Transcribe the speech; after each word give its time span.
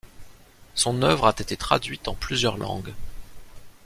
Son 0.73 1.03
œuvre 1.03 1.27
a 1.27 1.33
été 1.39 1.55
traduite 1.55 2.07
en 2.07 2.15
plusieurs 2.15 2.57
langues. 2.57 2.91